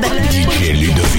[0.00, 0.48] club.
[0.58, 1.13] Querido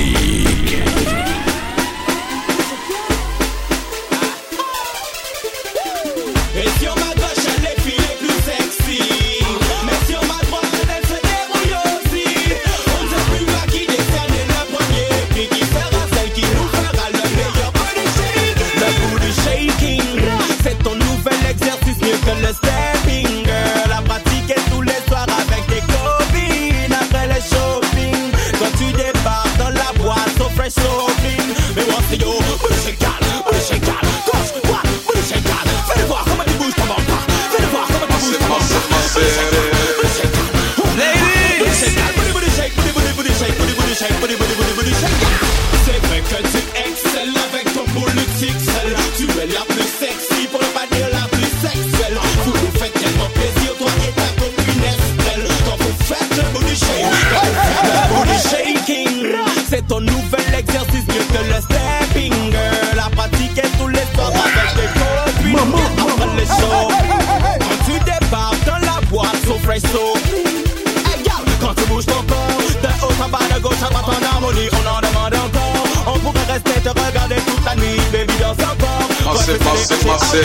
[73.86, 76.16] en bas, de gauche en harmonie, on en demande encore.
[76.16, 79.34] On pourrait rester te regarder toute la nuit, baby, dans encore.
[79.34, 79.94] Massé, Ouais, massé,
[80.32, 80.44] c'est.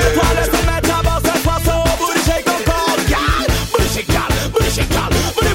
[0.00, 2.44] C'est toi le seul maître à bord, cette fois, so booty shake
[3.72, 4.08] booty shake,
[4.52, 4.88] booty shake,
[5.34, 5.54] booty.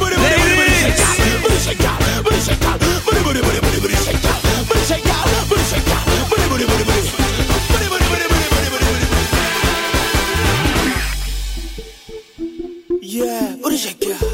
[13.02, 14.28] Yeah, booty shake, girl.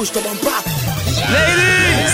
[0.00, 0.62] ou je te donne pas.
[1.30, 1.60] Ladies!
[1.92, 2.08] Ah,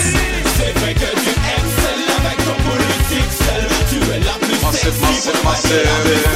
[0.57, 4.59] c'est vrai que tu aimes celle avec ton politique, celle où tu es la plus
[4.77, 6.36] sexy.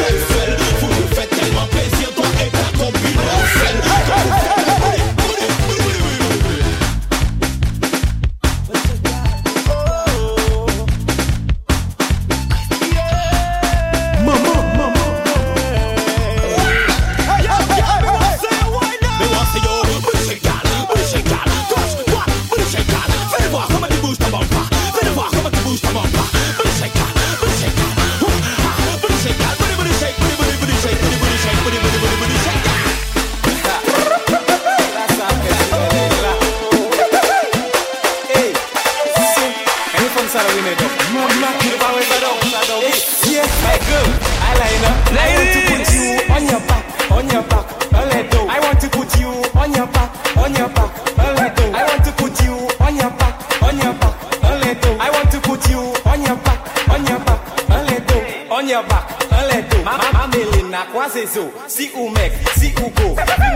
[61.33, 61.49] Zo.
[61.69, 62.91] Si ou mec, si go.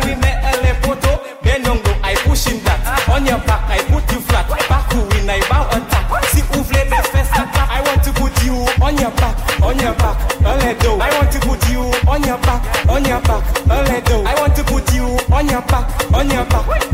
[0.04, 2.78] We met a le photo, benongo, I pushing that.
[3.08, 4.46] On your back, I put you flat.
[4.68, 6.24] Back to win, I bow attack.
[6.30, 7.68] Si ou best fest attack.
[7.68, 11.02] I want to put you on your back, on your back, a little.
[11.02, 14.28] I want to put you on your back, on your back, a little.
[14.28, 16.93] I want to put you on your back, on your back,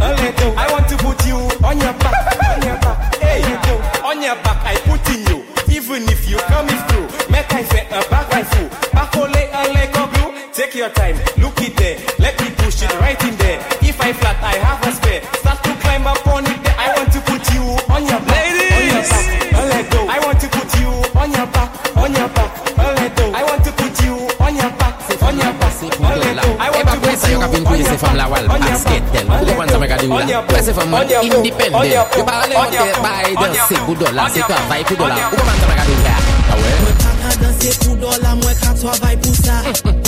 [30.90, 31.94] man independent.
[31.94, 35.44] Yo pa ale yon te bay danse pou dola Se travay pou dola, ou pa
[35.48, 39.34] man te baga do la Mwen pa ka danse pou dola, mwen ka travay pou
[39.34, 39.56] sa.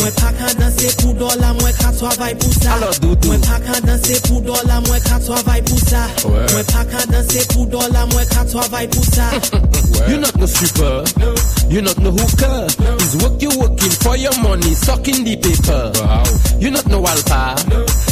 [0.00, 2.78] Mwen pa ka danse pou dola, mwen ka travay pou sa.
[3.26, 6.02] Mwen pa ka danse pou dola, mwen ka travay pou sa.
[6.24, 9.81] Mwen pa ka danse pou dola, mwen ka travay pou sa.
[10.08, 11.04] You not no stripper,
[11.70, 12.66] you not no hooker.
[13.02, 15.92] Is work you working for your money, sucking the paper.
[16.60, 17.56] You not no alpha,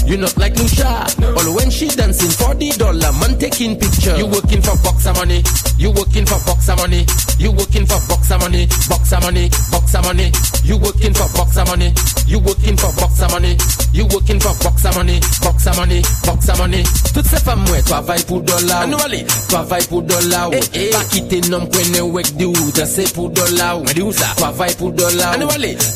[0.07, 1.07] you not like Lucia.
[1.37, 4.17] All when she dancing for the dollar, man taking picture.
[4.17, 5.43] You working for boxer money,
[5.79, 7.07] you working for boxer money,
[7.39, 10.31] you working for boxer money, boxer money, boxer money.
[10.63, 11.93] You working for boxer money,
[12.27, 13.57] you working for boxer money,
[13.93, 16.83] you working for boxer money, boxer money, boxer money.
[17.13, 18.83] Toutes ces femmes ouais, travaillent pour dollar.
[18.83, 20.51] Annually, travaillent pour dollar.
[20.51, 24.35] Pas quitter nom Wene wek di ou, danse pou dola ou Mwen di ou sa,
[24.37, 25.49] travay pou dola ou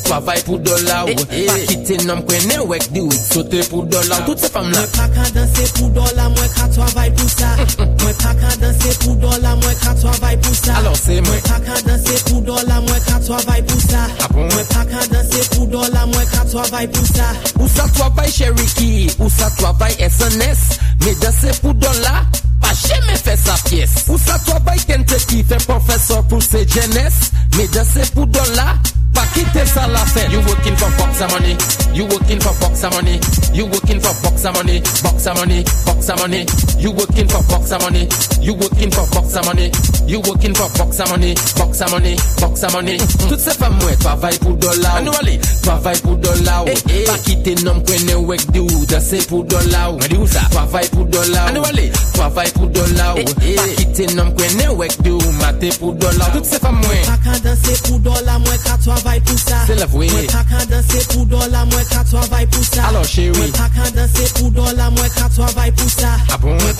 [0.07, 4.31] Travay pou dola ou Pa kite nom kwene wek di ou Sote pou dola ou,
[4.31, 7.49] tout se fam la Mwen pa ka danse pou dola, mwen ka travay pou sa.
[8.01, 10.79] Mwen pa ka danse pou dola, mwen ka travay pou sa.
[10.81, 14.01] Mwen pa ka danse pou dola, mwen ka travay pou sa.
[14.21, 14.49] Ah bon?
[14.49, 17.29] Mwen pa ka danse pou dola, mwen ka travay pou sa.
[17.59, 22.25] Ou sa travay Cherokee, ou sa travay SNS Me danse pou dola
[22.61, 24.05] pas jamais fait sa pièce.
[24.07, 28.77] Ou sa travail Kentucky, fait professeur pour ses jeunesse, mais danser pour dollar,
[29.13, 30.31] pas quitter ça la fête.
[30.31, 31.57] You working for box money,
[31.93, 33.19] you working for box money,
[33.53, 36.45] you working for box money, box money, box money,
[36.85, 38.07] you working for box money,
[38.41, 39.71] you working for box money,
[40.05, 42.97] you working for box money, box money, box money.
[43.27, 45.01] Toutes ces femmes, ouais, travaillent pour dollar.
[45.01, 46.63] Nous allez, travaille pour dollar.
[46.65, 47.19] Pas eh, eh.
[47.23, 49.93] quitter nom qu'on wek di ou danser pour dollar.
[49.93, 50.41] Mwen di ou sa?
[50.51, 51.47] Travail pour dollar.
[51.47, 53.15] Anou ale, travail pour dollar.
[53.15, 56.31] Pas eh, quitter nom qu'on wek di ou mater pour dollar.
[56.33, 57.01] Toutes ces femmes, ouais.
[57.05, 60.09] Pa ka danse pou dola, mwen ka travay pou sa C'est la vraie.
[60.09, 63.31] Mwen pa ka danse pou dola, mwen ka travay pou sa Alors, chérie.
[63.37, 66.53] Mwen pa ka danse pou dola, mwen ka travay pou sa Ah bon?
[66.61, 66.74] Mwen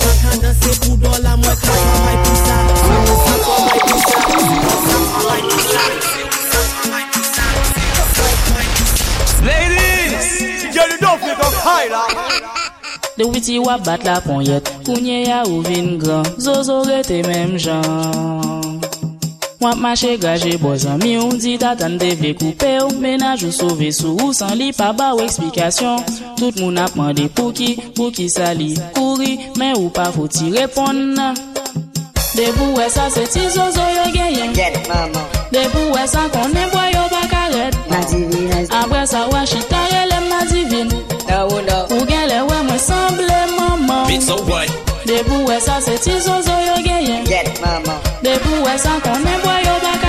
[13.16, 14.64] De witi wap bat la pon yet.
[14.84, 18.75] Kounye ya ou vin gran Zozo rete mem jan
[19.60, 24.16] Wap mache gaje bozan mi ou Di tatan devle koupe ou Menaj ou sove sou
[24.20, 26.04] ou san li pa ba ou eksplikasyon.
[26.36, 30.52] Tout moun ap mande pou ki, pou ki sa li kouri Men ou pa foti
[30.52, 31.16] repon.
[32.36, 34.52] De pou e sa se ti zozo yo genyen
[35.52, 37.74] De pou e sa konen boy yo bakaret
[38.70, 40.88] Apre sa wachita relem na divin
[41.90, 44.04] Ou gen le we mwen semble maman
[45.06, 49.24] De pou e sa se ti zozo yo genyen De pou e sa konen boy
[49.24, 49.45] yo bakaret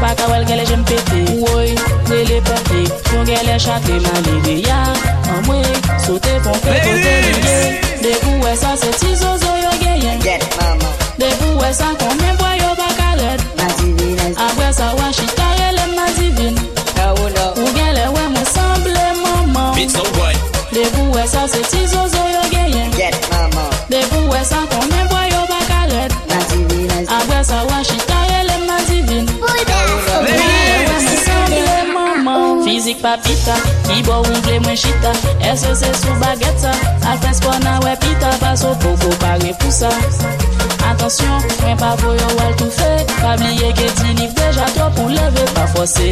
[0.00, 1.68] pa ka wel gele jem pete Woy,
[2.10, 2.80] lele pete
[3.12, 4.80] Yon gele chate malide Ya,
[5.32, 5.74] an mwen,
[6.06, 7.58] sote pon pe kote lege.
[8.02, 9.10] De pou sa se ti
[9.64, 10.18] yo geyen
[11.18, 12.70] De pou sa kon men boy yo
[14.72, 14.88] sa
[17.58, 17.68] Ou
[19.26, 19.74] maman
[33.88, 36.72] Ki bo ungle mwen chita Ese se sou baget sa
[37.10, 39.90] Alpes kwa nan we pita Paso poko pare pou sa
[40.88, 42.88] Atensyon, mwen pa voyo wal tou fe.
[43.20, 46.08] Pabliye ke ti liv deja To pou leve pa fose.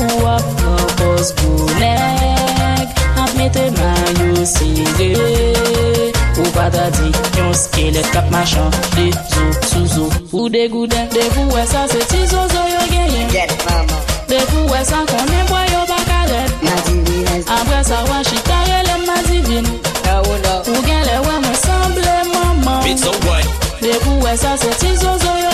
[0.00, 5.10] Ou ap propos pou nek Ap mette mayo sire.
[6.38, 10.06] Ou pata di yon skelet kap machan De zo, sou zo.
[10.32, 13.48] Ou de gouden, de pou we sa Se ti zo zo yo genye
[14.28, 16.01] De pou we sa konen boyo ba.
[16.32, 19.64] Bakaret na divine, Apre sa wachita relem na divin
[20.04, 20.54] no no.
[20.72, 23.44] Ou gen le we mwen semble maman Bitch, so what?
[23.80, 25.51] De pou we sa se ti zozo yo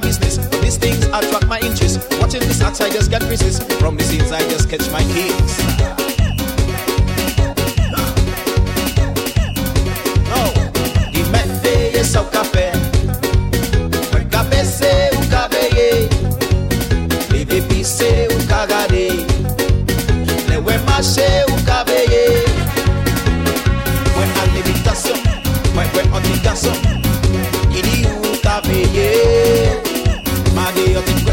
[0.00, 0.36] my business.
[0.60, 2.00] These things attract my interest.
[2.20, 3.70] Watching this acts, I just get resist.
[3.74, 5.90] From the scenes, I just catch my kicks.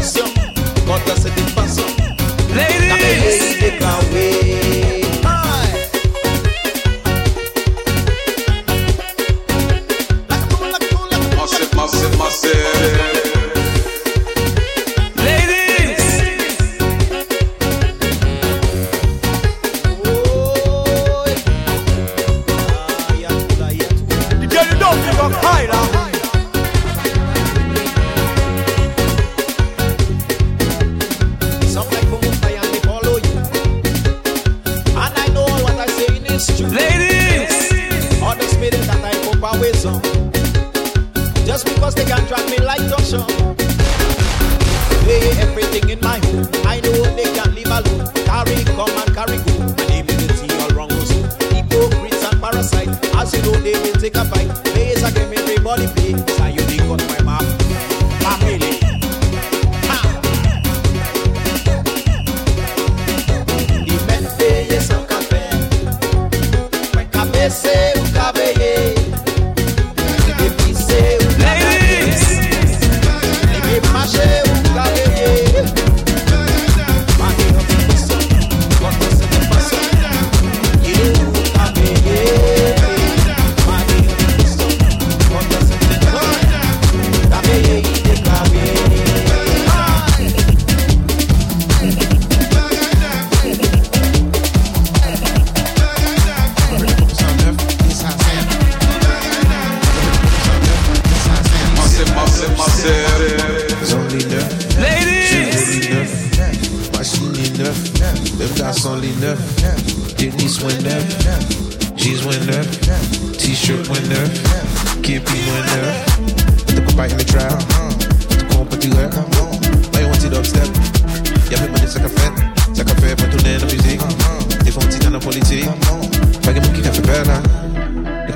[0.08, 0.37] so
[54.08, 54.48] fica pai.
[54.72, 56.47] Fez a game, body play.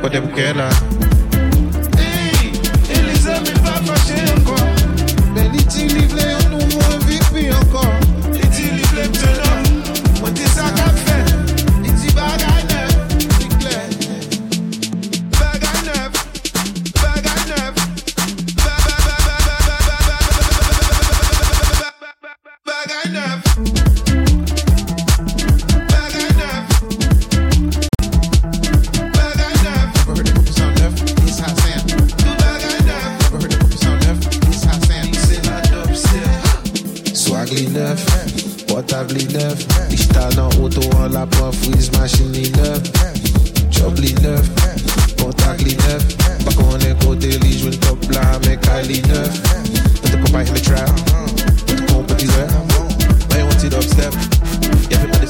[0.02, 1.01] podem quer lá.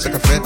[0.05, 0.42] like a fat